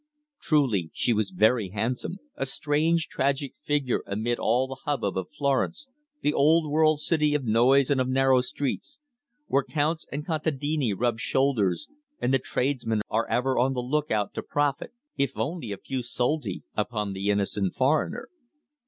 [0.41, 5.85] Truly, she was very handsome, a strange tragic figure amid all the hubbub of Florence,
[6.21, 8.97] the old world city of noise and of narrow streets,
[9.45, 11.87] where Counts and contadini rub shoulders,
[12.19, 16.01] and the tradesmen are ever on the look out to profit if only a few
[16.01, 18.29] soldi upon the innocent foreigner.